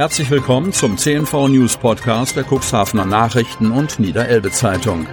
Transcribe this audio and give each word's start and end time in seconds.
Herzlich 0.00 0.30
willkommen 0.30 0.72
zum 0.72 0.96
CNV 0.96 1.48
News 1.48 1.76
Podcast 1.76 2.34
der 2.34 2.46
Cuxhavener 2.50 3.04
Nachrichten 3.04 3.70
und 3.70 4.00
Niederelbe 4.00 4.50
Zeitung. 4.50 5.06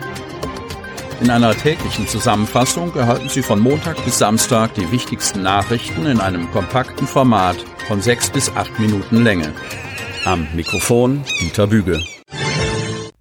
In 1.20 1.30
einer 1.30 1.54
täglichen 1.54 2.08
Zusammenfassung 2.08 2.96
erhalten 2.96 3.28
Sie 3.28 3.42
von 3.42 3.60
Montag 3.60 4.02
bis 4.06 4.18
Samstag 4.18 4.76
die 4.76 4.90
wichtigsten 4.90 5.42
Nachrichten 5.42 6.06
in 6.06 6.22
einem 6.22 6.50
kompakten 6.52 7.06
Format 7.06 7.58
von 7.90 8.02
sechs 8.02 8.30
bis 8.30 8.50
acht 8.56 8.80
Minuten 8.80 9.26
Länge. 9.26 9.54
Am 10.24 10.48
Mikrofon 10.56 11.26
Dieter 11.42 11.68
Büge. 11.68 12.02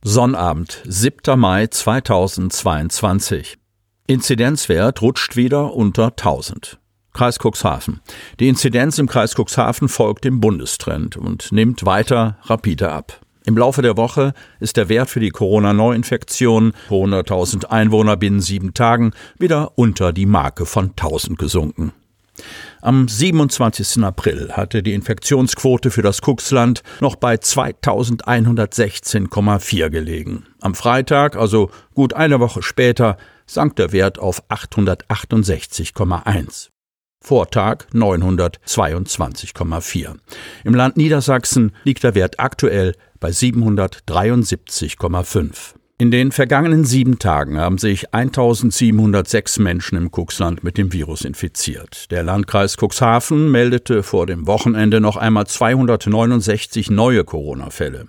Sonnabend, 0.03 0.85
7. 0.87 1.37
Mai 1.37 1.67
2022. 1.67 3.59
Inzidenzwert 4.07 5.03
rutscht 5.03 5.35
wieder 5.35 5.75
unter 5.75 6.11
1000. 6.11 6.79
Kreis 7.17 7.39
Cuxhaven. 7.39 8.01
Die 8.41 8.49
Inzidenz 8.49 8.99
im 8.99 9.09
Kreis 9.09 9.35
Cuxhaven 9.35 9.89
folgt 9.89 10.27
dem 10.27 10.39
Bundestrend 10.39 11.17
und 11.17 11.51
nimmt 11.51 11.87
weiter 11.87 12.37
rapide 12.43 12.93
ab. 12.93 13.23
Im 13.47 13.57
Laufe 13.57 13.81
der 13.81 13.97
Woche 13.97 14.35
ist 14.61 14.77
der 14.77 14.91
Wert 14.91 15.09
für 15.09 15.21
die 15.21 15.31
Corona-Neuinfektion 15.31 16.75
pro 16.89 17.07
100.000 17.07 17.65
Einwohner 17.67 18.19
binnen 18.19 18.43
sieben 18.43 18.75
Tagen 18.75 19.13
wieder 19.39 19.79
unter 19.79 20.13
die 20.13 20.27
Marke 20.27 20.67
von 20.67 20.91
1000 20.91 21.39
gesunken. 21.39 21.95
Am 22.83 23.09
27. 23.09 24.05
April 24.05 24.53
hatte 24.53 24.83
die 24.83 24.93
Infektionsquote 24.93 25.91
für 25.91 26.03
das 26.03 26.21
Cuxland 26.21 26.83
noch 27.01 27.17
bei 27.17 27.37
2116,4 27.37 29.89
gelegen. 29.89 30.45
Am 30.61 30.75
Freitag, 30.75 31.37
also 31.37 31.71
gut 31.95 32.13
eine 32.13 32.41
Woche 32.41 32.63
später, 32.63 33.17
sank 33.47 33.77
der 33.77 33.93
Wert 33.93 34.19
auf 34.19 34.43
868,1. 34.51 36.76
Vortag 37.21 37.87
922,4. 37.93 40.15
Im 40.65 40.75
Land 40.75 40.97
Niedersachsen 40.97 41.73
liegt 41.85 42.03
der 42.05 42.15
Wert 42.15 42.39
aktuell 42.39 42.95
bei 43.19 43.31
773,5. 43.31 45.75
In 45.99 46.11
den 46.11 46.31
vergangenen 46.31 46.85
sieben 46.85 47.19
Tagen 47.19 47.59
haben 47.59 47.79
sich 47.79 48.13
1706 48.13 49.59
Menschen 49.61 49.97
im 49.97 50.11
Cuxland 50.11 50.63
mit 50.63 50.77
dem 50.77 50.93
Virus 50.93 51.25
infiziert. 51.25 52.11
Der 52.11 52.23
Landkreis 52.23 52.77
Cuxhaven 52.77 53.51
meldete 53.51 54.03
vor 54.03 54.27
dem 54.27 54.47
Wochenende 54.47 55.01
noch 55.01 55.17
einmal 55.17 55.47
269 55.47 56.91
neue 56.91 57.25
Corona-Fälle. 57.25 58.09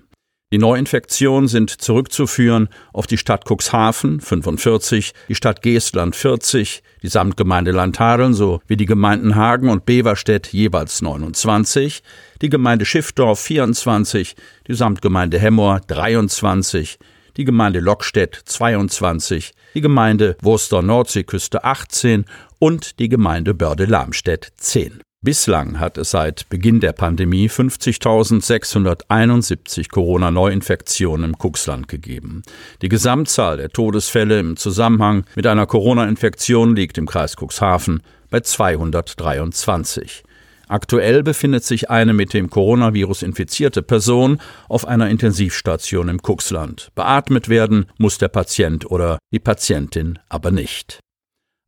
Die 0.54 0.60
Neuinfektionen 0.60 1.50
sind 1.50 1.70
zurückzuführen 1.72 2.70
auf 2.94 3.06
die 3.06 3.18
Stadt 3.18 3.44
Cuxhaven 3.44 4.22
45, 4.22 5.14
die 5.28 5.36
Stadt 5.36 5.62
Geestland 5.62 6.16
40, 6.16 6.84
die 7.04 7.10
Samtgemeinde 7.10 7.72
Landhadeln 7.72 8.34
sowie 8.34 8.78
die 8.78 8.86
Gemeinden 8.86 9.36
Hagen 9.36 9.68
und 9.68 9.86
Beverstedt 9.86 10.54
jeweils 10.54 11.02
29, 11.02 12.02
die 12.42 12.48
Gemeinde 12.48 12.86
Schiffdorf 12.86 13.42
24, 13.42 14.38
die 14.70 14.74
Samtgemeinde 14.74 15.38
Hemmoor 15.38 15.82
23, 15.86 16.98
die 17.36 17.44
Gemeinde 17.44 17.82
Lockstedt 17.82 18.36
22, 18.46 19.52
die 19.74 19.82
Gemeinde 19.82 20.38
Wurster 20.42 20.82
Nordseeküste 20.82 21.66
18 21.66 22.24
und 22.58 23.00
die 23.00 23.10
Gemeinde 23.10 23.54
Börde-Lamstedt 23.54 24.54
10. 24.56 25.02
Bislang 25.28 25.80
hat 25.82 25.98
es 25.98 26.12
seit 26.12 26.48
Beginn 26.48 26.80
der 26.80 26.94
Pandemie 26.94 27.50
50.671 27.50 29.92
Corona-Neuinfektionen 29.92 31.32
im 31.32 31.38
Cuxland 31.38 31.90
gegeben. 31.90 32.44
Die 32.82 32.88
Gesamtzahl 32.88 33.58
der 33.58 33.68
Todesfälle 33.68 34.40
im 34.40 34.56
Zusammenhang 34.56 35.26
mit 35.36 35.46
einer 35.46 35.66
Corona-Infektion 35.66 36.78
liegt 36.78 36.98
im 36.98 37.08
Kreis 37.08 37.36
Cuxhaven 37.36 38.04
bei 38.30 38.40
223. 38.40 40.24
Aktuell 40.70 41.24
befindet 41.24 41.66
sich 41.66 41.90
eine 41.90 42.14
mit 42.14 42.34
dem 42.34 42.50
Coronavirus 42.50 43.24
infizierte 43.24 43.82
Person 43.82 44.40
auf 44.70 44.88
einer 44.88 45.10
Intensivstation 45.10 46.08
im 46.08 46.22
Cuxland. 46.22 46.90
Beatmet 46.96 47.50
werden 47.50 47.88
muss 47.98 48.18
der 48.18 48.30
Patient 48.30 48.90
oder 48.90 49.18
die 49.34 49.40
Patientin 49.40 50.20
aber 50.30 50.52
nicht. 50.52 51.02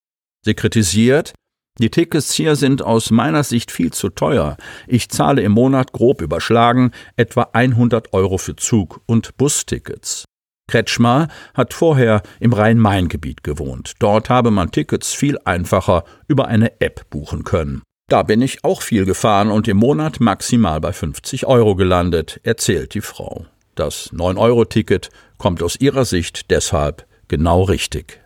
Sie 0.44 0.56
kritisiert, 0.56 1.34
die 1.80 1.90
Tickets 1.90 2.34
hier 2.34 2.56
sind 2.56 2.84
aus 2.84 3.12
meiner 3.12 3.44
Sicht 3.44 3.72
viel 3.72 3.92
zu 3.92 4.10
teuer. 4.10 4.58
Ich 4.88 5.10
zahle 5.10 5.42
im 5.42 5.54
Monat 5.54 5.94
grob 5.94 6.22
überschlagen 6.22 6.92
etwa 7.16 7.50
100 7.54 8.14
Euro 8.14 8.38
für 8.38 8.56
Zug- 8.56 9.02
und 9.06 9.38
Bustickets. 9.38 10.26
Kretschmer 10.68 11.28
hat 11.54 11.74
vorher 11.74 12.22
im 12.40 12.54
Rhein-Main-Gebiet 12.54 13.44
gewohnt. 13.44 13.94
Dort 14.00 14.30
habe 14.30 14.52
man 14.52 14.72
Tickets 14.72 15.14
viel 15.14 15.38
einfacher 15.44 16.04
über 16.28 16.48
eine 16.48 16.80
App 16.80 17.10
buchen 17.10 17.44
können. 17.44 17.82
Da 18.08 18.24
bin 18.24 18.42
ich 18.42 18.64
auch 18.64 18.82
viel 18.82 19.06
gefahren 19.06 19.52
und 19.52 19.68
im 19.68 19.78
Monat 19.78 20.20
maximal 20.20 20.82
bei 20.82 20.94
50 20.94 21.46
Euro 21.46 21.76
gelandet, 21.76 22.40
erzählt 22.44 22.94
die 22.94 23.02
Frau. 23.02 23.46
Das 23.76 24.14
9-Euro-Ticket 24.14 25.10
kommt 25.38 25.64
aus 25.64 25.78
ihrer 25.78 26.06
Sicht 26.06 26.52
deshalb 26.52 27.06
genau 27.28 27.64
richtig. 27.64 28.22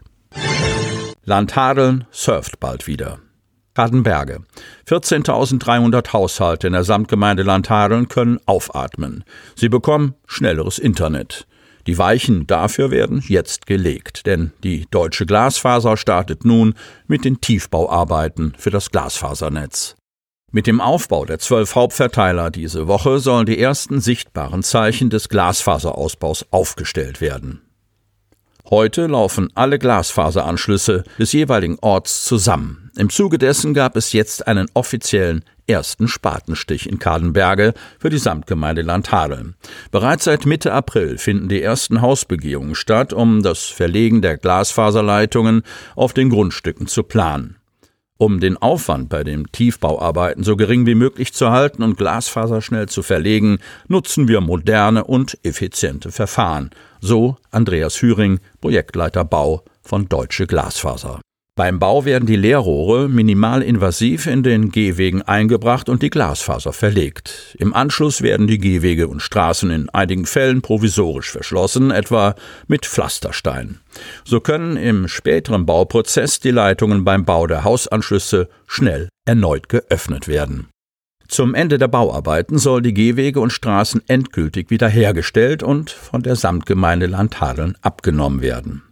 Landhadeln 1.24 2.06
surft 2.12 2.60
bald 2.60 2.88
wieder. 2.88 3.20
Kadenberge. 3.76 4.40
14.300 4.88 6.14
Haushalte 6.14 6.68
in 6.68 6.74
der 6.74 6.84
Samtgemeinde 6.84 7.44
Landhadeln 7.44 8.08
können 8.08 8.40
aufatmen. 8.46 9.24
Sie 9.56 9.70
bekommen 9.70 10.16
schnelleres 10.26 10.80
Internet. 10.80 11.46
Die 11.86 11.98
Weichen 11.98 12.48
dafür 12.48 12.90
werden 12.90 13.24
jetzt 13.28 13.68
gelegt, 13.68 14.26
denn 14.26 14.52
die 14.64 14.88
deutsche 14.90 15.28
Glasfaser 15.28 15.98
startet 15.98 16.44
nun 16.44 16.74
mit 17.06 17.26
den 17.26 17.42
Tiefbauarbeiten 17.42 18.54
für 18.58 18.72
das 18.72 18.90
Glasfasernetz. 18.90 19.96
Mit 20.52 20.68
dem 20.68 20.80
Aufbau 20.80 21.26
der 21.26 21.38
zwölf 21.38 21.76
Hauptverteiler 21.76 22.50
diese 22.50 22.88
Woche 22.88 23.20
sollen 23.20 23.46
die 23.46 23.60
ersten 23.60 24.00
sichtbaren 24.00 24.64
Zeichen 24.64 25.10
des 25.10 25.30
Glasfaserausbaus 25.30 26.46
aufgestellt 26.50 27.20
werden. 27.20 27.62
Heute 28.70 29.06
laufen 29.06 29.50
alle 29.54 29.78
Glasfaseranschlüsse 29.78 31.04
des 31.20 31.34
jeweiligen 31.34 31.78
Orts 31.82 32.26
zusammen. 32.26 32.85
Im 32.98 33.10
Zuge 33.10 33.38
dessen 33.38 33.74
gab 33.74 33.98
es 33.98 34.14
jetzt 34.14 34.48
einen 34.48 34.68
offiziellen 34.74 35.44
ersten 35.68 36.08
Spatenstich 36.08 36.88
in 36.88 36.98
Kadenberge 36.98 37.74
für 38.00 38.10
die 38.10 38.18
Samtgemeinde 38.18 38.84
Landhadeln. 38.84 39.56
Bereits 39.92 40.24
seit 40.26 40.46
Mitte 40.46 40.72
April 40.72 41.18
finden 41.18 41.50
die 41.50 41.62
ersten 41.62 42.02
Hausbegehungen 42.02 42.76
statt, 42.76 43.12
um 43.12 43.44
das 43.44 43.64
Verlegen 43.64 44.22
der 44.22 44.38
Glasfaserleitungen 44.38 45.64
auf 45.96 46.14
den 46.14 46.30
Grundstücken 46.30 46.88
zu 46.88 47.04
planen. 47.04 47.58
Um 48.18 48.40
den 48.40 48.56
Aufwand 48.56 49.10
bei 49.10 49.26
den 49.26 49.46
Tiefbauarbeiten 49.52 50.46
so 50.46 50.56
gering 50.56 50.86
wie 50.86 50.96
möglich 50.96 51.34
zu 51.34 51.52
halten 51.52 51.84
und 51.84 51.98
Glasfaser 51.98 52.62
schnell 52.62 52.88
zu 52.88 53.04
verlegen, 53.04 53.58
nutzen 53.90 54.30
wir 54.30 54.40
moderne 54.40 55.04
und 55.04 55.38
effiziente 55.44 56.14
Verfahren. 56.14 56.70
So 57.02 57.36
Andreas 57.52 58.02
Hüring, 58.02 58.40
Projektleiter 58.62 59.26
Bau 59.26 59.66
von 59.82 60.08
Deutsche 60.08 60.48
Glasfaser. 60.48 61.20
Beim 61.58 61.80
Bau 61.80 62.04
werden 62.04 62.26
die 62.26 62.36
Leerrohre 62.36 63.08
minimalinvasiv 63.08 64.28
in 64.28 64.44
den 64.44 64.72
Gehwegen 64.72 65.22
eingebracht 65.22 65.88
und 65.88 66.02
die 66.02 66.10
Glasfaser 66.10 66.74
verlegt. 66.74 67.56
Im 67.58 67.74
Anschluss 67.74 68.22
werden 68.22 68.46
die 68.48 68.58
Gehwege 68.58 69.08
und 69.08 69.22
Straßen 69.22 69.72
in 69.72 69.90
einigen 69.90 70.26
Fällen 70.26 70.62
provisorisch 70.62 71.32
verschlossen, 71.32 71.92
etwa 71.92 72.36
mit 72.68 72.86
Pflasterstein. 72.86 73.80
So 74.26 74.42
können 74.42 74.76
im 74.76 75.08
späteren 75.08 75.66
Bauprozess 75.66 76.42
die 76.42 76.52
Leitungen 76.52 77.06
beim 77.06 77.24
Bau 77.24 77.48
der 77.48 77.64
Hausanschlüsse 77.64 78.50
schnell 78.68 79.08
erneut 79.24 79.70
geöffnet 79.70 80.28
werden. 80.28 80.68
Zum 81.30 81.56
Ende 81.56 81.78
der 81.78 81.88
Bauarbeiten 81.88 82.58
soll 82.58 82.82
die 82.82 82.94
Gehwege 82.94 83.40
und 83.40 83.52
Straßen 83.52 84.02
endgültig 84.10 84.72
wiederhergestellt 84.72 85.64
und 85.64 85.90
von 85.90 86.22
der 86.22 86.36
Samtgemeinde 86.36 87.06
Landhadeln 87.06 87.78
abgenommen 87.82 88.42
werden. 88.42 88.84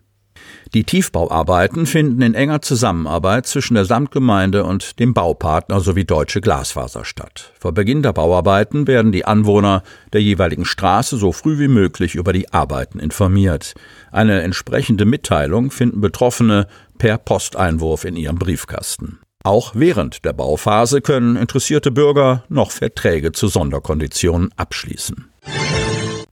Die 0.73 0.85
Tiefbauarbeiten 0.85 1.85
finden 1.85 2.23
in 2.23 2.33
enger 2.33 2.63
Zusammenarbeit 2.63 3.45
zwischen 3.45 3.75
der 3.75 3.85
Samtgemeinde 3.85 4.63
und 4.63 4.99
dem 4.99 5.13
Baupartner 5.13 5.79
sowie 5.79 6.03
Deutsche 6.03 6.41
Glasfaser 6.41 7.05
statt. 7.05 7.51
Vor 7.59 7.73
Beginn 7.73 8.01
der 8.01 8.13
Bauarbeiten 8.13 8.87
werden 8.87 9.11
die 9.11 9.25
Anwohner 9.25 9.83
der 10.13 10.23
jeweiligen 10.23 10.65
Straße 10.65 11.17
so 11.17 11.31
früh 11.31 11.59
wie 11.59 11.67
möglich 11.67 12.15
über 12.15 12.33
die 12.33 12.51
Arbeiten 12.51 12.97
informiert. 12.97 13.75
Eine 14.11 14.41
entsprechende 14.41 15.05
Mitteilung 15.05 15.69
finden 15.69 16.01
Betroffene 16.01 16.65
per 16.97 17.19
Posteinwurf 17.19 18.03
in 18.03 18.15
ihrem 18.15 18.39
Briefkasten. 18.39 19.19
Auch 19.43 19.73
während 19.75 20.25
der 20.25 20.33
Bauphase 20.33 21.01
können 21.01 21.35
interessierte 21.35 21.91
Bürger 21.91 22.45
noch 22.49 22.71
Verträge 22.71 23.31
zu 23.31 23.47
Sonderkonditionen 23.47 24.49
abschließen. 24.57 25.29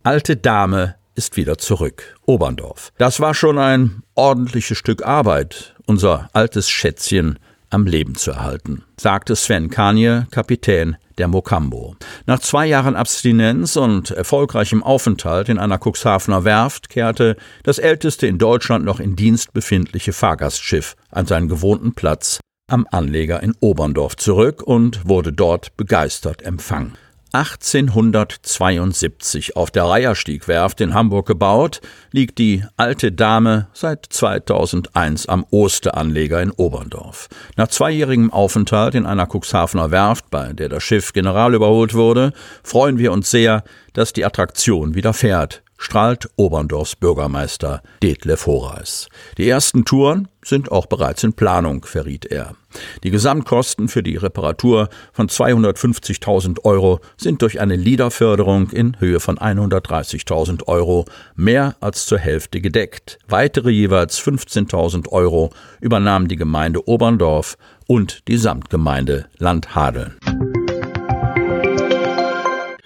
Alte 0.01 0.35
Dame 0.35 0.95
ist 1.21 1.37
wieder 1.37 1.59
zurück. 1.59 2.17
Oberndorf. 2.25 2.91
Das 2.97 3.19
war 3.19 3.35
schon 3.35 3.59
ein 3.59 4.01
ordentliches 4.15 4.79
Stück 4.79 5.05
Arbeit, 5.05 5.75
unser 5.85 6.31
altes 6.33 6.67
Schätzchen 6.67 7.37
am 7.69 7.85
Leben 7.85 8.15
zu 8.15 8.31
erhalten, 8.31 8.83
sagte 8.97 9.35
Sven 9.35 9.69
Kanje, 9.69 10.25
Kapitän 10.31 10.97
der 11.19 11.27
Mokambo. 11.27 11.95
Nach 12.25 12.39
zwei 12.39 12.65
Jahren 12.65 12.95
Abstinenz 12.95 13.75
und 13.75 14.09
erfolgreichem 14.09 14.81
Aufenthalt 14.81 15.47
in 15.47 15.59
einer 15.59 15.77
Cuxhavener 15.77 16.43
Werft 16.43 16.89
kehrte 16.89 17.37
das 17.61 17.77
älteste 17.77 18.25
in 18.25 18.39
Deutschland 18.39 18.83
noch 18.83 18.99
in 18.99 19.15
Dienst 19.15 19.53
befindliche 19.53 20.13
Fahrgastschiff 20.13 20.95
an 21.11 21.27
seinen 21.27 21.49
gewohnten 21.49 21.93
Platz 21.93 22.39
am 22.67 22.87
Anleger 22.89 23.43
in 23.43 23.53
Oberndorf 23.59 24.15
zurück 24.15 24.63
und 24.63 25.07
wurde 25.07 25.31
dort 25.31 25.77
begeistert 25.77 26.41
empfangen. 26.41 26.97
1872 27.33 29.55
auf 29.55 29.71
der 29.71 29.85
Reierstiegwerft 29.85 30.81
in 30.81 30.93
Hamburg 30.93 31.25
gebaut, 31.27 31.79
liegt 32.11 32.37
die 32.39 32.65
Alte 32.77 33.11
Dame 33.11 33.67
seit 33.73 34.05
2001 34.09 35.27
am 35.27 35.45
Osteranleger 35.49 36.39
in 36.41 36.51
Oberndorf. 36.51 37.27
Nach 37.55 37.69
zweijährigem 37.69 38.31
Aufenthalt 38.31 38.95
in 38.95 39.05
einer 39.05 39.27
Cuxhavener 39.27 39.91
Werft, 39.91 40.29
bei 40.29 40.53
der 40.53 40.69
das 40.69 40.83
Schiff 40.83 41.11
General 41.13 41.53
überholt 41.53 41.93
wurde, 41.93 42.33
freuen 42.63 42.97
wir 42.97 43.11
uns 43.11 43.29
sehr, 43.31 43.63
dass 43.93 44.13
die 44.13 44.23
Attraktion 44.25 44.95
wieder 44.95 45.13
fährt 45.13 45.63
strahlt 45.81 46.29
Oberndorfs 46.35 46.95
Bürgermeister 46.95 47.81
Detlef 48.03 48.45
Horace. 48.45 49.09
Die 49.39 49.49
ersten 49.49 49.83
Touren 49.83 50.27
sind 50.43 50.71
auch 50.71 50.85
bereits 50.85 51.23
in 51.23 51.33
Planung, 51.33 51.83
verriet 51.85 52.25
er. 52.25 52.55
Die 53.03 53.09
Gesamtkosten 53.09 53.89
für 53.89 54.03
die 54.03 54.15
Reparatur 54.15 54.89
von 55.11 55.27
250.000 55.27 56.63
Euro 56.63 56.99
sind 57.17 57.41
durch 57.41 57.59
eine 57.59 57.75
LIDA-Förderung 57.75 58.69
in 58.69 58.99
Höhe 58.99 59.19
von 59.19 59.37
130.000 59.37 60.67
Euro 60.67 61.05
mehr 61.35 61.75
als 61.79 62.05
zur 62.05 62.19
Hälfte 62.19 62.61
gedeckt. 62.61 63.17
Weitere 63.27 63.71
jeweils 63.71 64.21
15.000 64.21 65.09
Euro 65.09 65.49
übernahm 65.79 66.27
die 66.27 66.37
Gemeinde 66.37 66.87
Oberndorf 66.87 67.57
und 67.87 68.27
die 68.27 68.37
Samtgemeinde 68.37 69.25
Landhadeln. 69.37 70.17